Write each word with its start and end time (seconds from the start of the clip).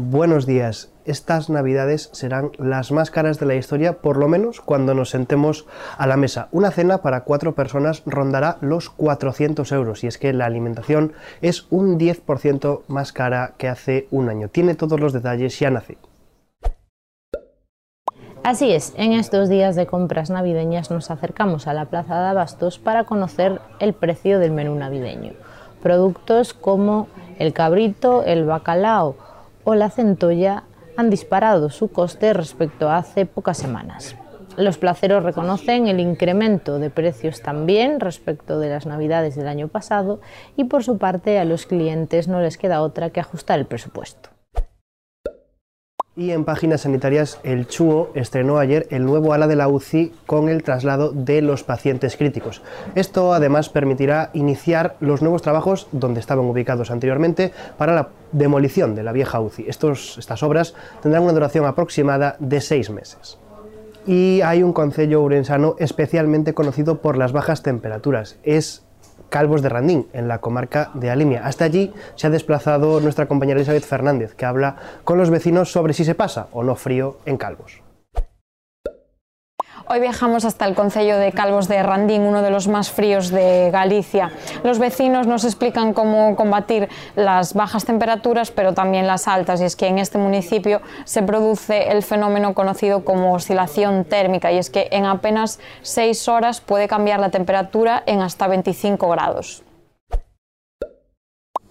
Buenos 0.00 0.46
días. 0.46 0.92
Estas 1.06 1.50
navidades 1.50 2.08
serán 2.12 2.52
las 2.56 2.92
más 2.92 3.10
caras 3.10 3.40
de 3.40 3.46
la 3.46 3.56
historia, 3.56 3.94
por 3.94 4.16
lo 4.16 4.28
menos 4.28 4.60
cuando 4.60 4.94
nos 4.94 5.10
sentemos 5.10 5.66
a 5.96 6.06
la 6.06 6.16
mesa. 6.16 6.46
Una 6.52 6.70
cena 6.70 6.98
para 6.98 7.24
cuatro 7.24 7.56
personas 7.56 8.04
rondará 8.06 8.58
los 8.60 8.90
400 8.90 9.72
euros 9.72 10.04
y 10.04 10.06
es 10.06 10.16
que 10.16 10.32
la 10.32 10.46
alimentación 10.46 11.14
es 11.42 11.66
un 11.70 11.98
10% 11.98 12.82
más 12.86 13.12
cara 13.12 13.54
que 13.58 13.66
hace 13.66 14.06
un 14.12 14.28
año. 14.28 14.48
Tiene 14.48 14.76
todos 14.76 15.00
los 15.00 15.12
detalles 15.12 15.60
nace. 15.62 15.98
Así 18.44 18.70
es, 18.70 18.94
en 18.96 19.14
estos 19.14 19.48
días 19.48 19.74
de 19.74 19.88
compras 19.88 20.30
navideñas 20.30 20.92
nos 20.92 21.10
acercamos 21.10 21.66
a 21.66 21.74
la 21.74 21.86
Plaza 21.86 22.20
de 22.20 22.28
Abastos 22.28 22.78
para 22.78 23.02
conocer 23.02 23.60
el 23.80 23.94
precio 23.94 24.38
del 24.38 24.52
menú 24.52 24.76
navideño. 24.76 25.32
Productos 25.82 26.54
como 26.54 27.08
el 27.40 27.52
cabrito, 27.52 28.22
el 28.22 28.44
bacalao, 28.44 29.16
o 29.68 29.74
la 29.74 29.90
centolla 29.90 30.62
han 30.96 31.10
disparado 31.10 31.68
su 31.68 31.88
coste 31.88 32.32
respecto 32.32 32.88
a 32.88 32.96
hace 32.96 33.26
pocas 33.26 33.58
semanas. 33.58 34.16
Los 34.56 34.78
placeros 34.78 35.22
reconocen 35.22 35.88
el 35.88 36.00
incremento 36.00 36.78
de 36.78 36.88
precios 36.88 37.42
también 37.42 38.00
respecto 38.00 38.58
de 38.60 38.70
las 38.70 38.86
navidades 38.86 39.36
del 39.36 39.46
año 39.46 39.68
pasado 39.68 40.22
y 40.56 40.64
por 40.64 40.84
su 40.84 40.96
parte 40.96 41.38
a 41.38 41.44
los 41.44 41.66
clientes 41.66 42.28
no 42.28 42.40
les 42.40 42.56
queda 42.56 42.80
otra 42.80 43.10
que 43.10 43.20
ajustar 43.20 43.58
el 43.58 43.66
presupuesto. 43.66 44.30
Y 46.18 46.32
en 46.32 46.44
páginas 46.44 46.80
sanitarias, 46.80 47.38
el 47.44 47.68
CHUO 47.68 48.10
estrenó 48.14 48.58
ayer 48.58 48.88
el 48.90 49.04
nuevo 49.04 49.34
ala 49.34 49.46
de 49.46 49.54
la 49.54 49.68
UCI 49.68 50.12
con 50.26 50.48
el 50.48 50.64
traslado 50.64 51.12
de 51.12 51.42
los 51.42 51.62
pacientes 51.62 52.16
críticos. 52.16 52.60
Esto 52.96 53.32
además 53.32 53.68
permitirá 53.68 54.30
iniciar 54.32 54.96
los 54.98 55.22
nuevos 55.22 55.42
trabajos 55.42 55.86
donde 55.92 56.18
estaban 56.18 56.46
ubicados 56.46 56.90
anteriormente 56.90 57.52
para 57.76 57.94
la 57.94 58.08
demolición 58.32 58.96
de 58.96 59.04
la 59.04 59.12
vieja 59.12 59.40
UCI. 59.40 59.66
Estas 59.68 60.42
obras 60.42 60.74
tendrán 61.02 61.22
una 61.22 61.34
duración 61.34 61.66
aproximada 61.66 62.34
de 62.40 62.60
seis 62.62 62.90
meses 62.90 63.38
y 64.04 64.40
hay 64.40 64.64
un 64.64 64.72
concello 64.72 65.22
urensano 65.22 65.76
especialmente 65.78 66.52
conocido 66.52 67.00
por 67.00 67.16
las 67.16 67.30
bajas 67.30 67.62
temperaturas. 67.62 68.38
Es 68.42 68.87
Calvos 69.28 69.62
de 69.62 69.68
Randín, 69.68 70.06
en 70.12 70.28
la 70.28 70.40
comarca 70.40 70.90
de 70.94 71.10
Alimia. 71.10 71.44
Hasta 71.44 71.64
allí 71.64 71.92
se 72.14 72.26
ha 72.26 72.30
desplazado 72.30 73.00
nuestra 73.00 73.26
compañera 73.26 73.58
Elizabeth 73.58 73.84
Fernández, 73.84 74.34
que 74.34 74.46
habla 74.46 74.76
con 75.04 75.18
los 75.18 75.30
vecinos 75.30 75.70
sobre 75.70 75.92
si 75.92 76.04
se 76.04 76.14
pasa 76.14 76.48
o 76.52 76.62
no 76.62 76.76
frío 76.76 77.18
en 77.26 77.36
Calvos. 77.36 77.87
Hoy 79.90 80.00
viajamos 80.00 80.44
hasta 80.44 80.66
el 80.66 80.74
Concello 80.74 81.16
de 81.16 81.32
Calvos 81.32 81.66
de 81.66 81.82
Randín, 81.82 82.20
uno 82.20 82.42
de 82.42 82.50
los 82.50 82.68
más 82.68 82.90
fríos 82.90 83.30
de 83.30 83.70
Galicia. 83.72 84.30
Los 84.62 84.78
vecinos 84.78 85.26
nos 85.26 85.44
explican 85.44 85.94
cómo 85.94 86.36
combatir 86.36 86.90
las 87.16 87.54
bajas 87.54 87.86
temperaturas, 87.86 88.50
pero 88.50 88.74
también 88.74 89.06
las 89.06 89.26
altas, 89.28 89.62
y 89.62 89.64
es 89.64 89.76
que 89.76 89.86
en 89.86 89.98
este 89.98 90.18
municipio 90.18 90.82
se 91.04 91.22
produce 91.22 91.90
el 91.90 92.02
fenómeno 92.02 92.52
conocido 92.52 93.02
como 93.02 93.32
oscilación 93.32 94.04
térmica, 94.04 94.52
y 94.52 94.58
es 94.58 94.68
que 94.68 94.88
en 94.90 95.06
apenas 95.06 95.58
seis 95.80 96.28
horas 96.28 96.60
puede 96.60 96.86
cambiar 96.86 97.18
la 97.18 97.30
temperatura 97.30 98.02
en 98.04 98.20
hasta 98.20 98.46
25 98.46 99.08
grados 99.08 99.62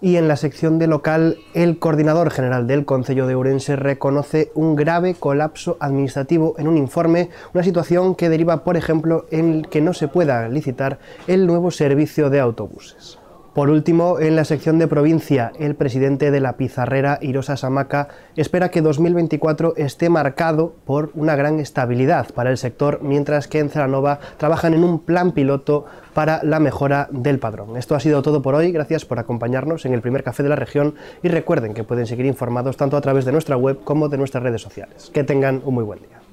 y 0.00 0.16
en 0.16 0.28
la 0.28 0.36
sección 0.36 0.78
de 0.78 0.86
local 0.86 1.38
el 1.54 1.78
coordinador 1.78 2.30
general 2.30 2.66
del 2.66 2.84
Concello 2.84 3.26
de 3.26 3.34
Ourense 3.34 3.76
reconoce 3.76 4.50
un 4.54 4.76
grave 4.76 5.14
colapso 5.14 5.76
administrativo 5.80 6.54
en 6.58 6.68
un 6.68 6.76
informe, 6.76 7.30
una 7.54 7.64
situación 7.64 8.14
que 8.14 8.28
deriva, 8.28 8.64
por 8.64 8.76
ejemplo, 8.76 9.26
en 9.30 9.62
que 9.62 9.80
no 9.80 9.94
se 9.94 10.08
pueda 10.08 10.48
licitar 10.48 10.98
el 11.26 11.46
nuevo 11.46 11.70
servicio 11.70 12.30
de 12.30 12.40
autobuses. 12.40 13.18
Por 13.54 13.70
último, 13.70 14.18
en 14.18 14.34
la 14.34 14.44
sección 14.44 14.80
de 14.80 14.88
provincia, 14.88 15.52
el 15.60 15.76
presidente 15.76 16.32
de 16.32 16.40
la 16.40 16.56
pizarrera, 16.56 17.20
Irosa 17.22 17.56
Samaca, 17.56 18.08
espera 18.34 18.72
que 18.72 18.82
2024 18.82 19.74
esté 19.76 20.08
marcado 20.08 20.74
por 20.84 21.12
una 21.14 21.36
gran 21.36 21.60
estabilidad 21.60 22.34
para 22.34 22.50
el 22.50 22.58
sector, 22.58 22.98
mientras 23.00 23.46
que 23.46 23.60
en 23.60 23.70
Ceranova 23.70 24.18
trabajan 24.38 24.74
en 24.74 24.82
un 24.82 24.98
plan 24.98 25.30
piloto 25.30 25.84
para 26.14 26.42
la 26.42 26.58
mejora 26.58 27.06
del 27.12 27.38
padrón. 27.38 27.76
Esto 27.76 27.94
ha 27.94 28.00
sido 28.00 28.22
todo 28.22 28.42
por 28.42 28.56
hoy, 28.56 28.72
gracias 28.72 29.04
por 29.04 29.20
acompañarnos 29.20 29.86
en 29.86 29.94
el 29.94 30.02
primer 30.02 30.24
café 30.24 30.42
de 30.42 30.48
la 30.48 30.56
región 30.56 30.96
y 31.22 31.28
recuerden 31.28 31.74
que 31.74 31.84
pueden 31.84 32.06
seguir 32.06 32.26
informados 32.26 32.76
tanto 32.76 32.96
a 32.96 33.00
través 33.00 33.24
de 33.24 33.30
nuestra 33.30 33.56
web 33.56 33.84
como 33.84 34.08
de 34.08 34.18
nuestras 34.18 34.42
redes 34.42 34.62
sociales. 34.62 35.12
Que 35.14 35.22
tengan 35.22 35.62
un 35.64 35.74
muy 35.74 35.84
buen 35.84 36.00
día. 36.00 36.23